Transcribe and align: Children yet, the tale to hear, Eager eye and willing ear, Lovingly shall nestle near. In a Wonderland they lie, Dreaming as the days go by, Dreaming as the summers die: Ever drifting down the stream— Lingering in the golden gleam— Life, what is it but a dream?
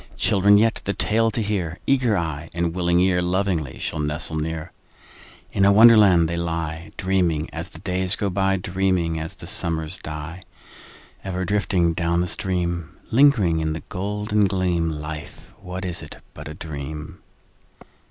Children 0.17 0.57
yet, 0.57 0.81
the 0.85 0.93
tale 0.93 1.29
to 1.29 1.43
hear, 1.43 1.77
Eager 1.85 2.17
eye 2.17 2.47
and 2.55 2.73
willing 2.73 2.99
ear, 3.01 3.21
Lovingly 3.21 3.77
shall 3.77 3.99
nestle 3.99 4.35
near. 4.37 4.71
In 5.51 5.63
a 5.63 5.71
Wonderland 5.71 6.27
they 6.27 6.37
lie, 6.37 6.91
Dreaming 6.97 7.51
as 7.53 7.69
the 7.69 7.77
days 7.77 8.15
go 8.15 8.31
by, 8.31 8.57
Dreaming 8.57 9.19
as 9.19 9.35
the 9.35 9.45
summers 9.45 9.99
die: 10.01 10.41
Ever 11.23 11.45
drifting 11.45 11.93
down 11.93 12.19
the 12.19 12.25
stream— 12.25 12.97
Lingering 13.11 13.59
in 13.59 13.73
the 13.73 13.83
golden 13.89 14.47
gleam— 14.47 14.89
Life, 14.89 15.51
what 15.61 15.85
is 15.85 16.01
it 16.01 16.17
but 16.33 16.47
a 16.47 16.55
dream? 16.55 17.19